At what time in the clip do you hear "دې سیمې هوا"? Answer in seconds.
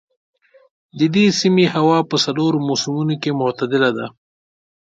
1.15-1.97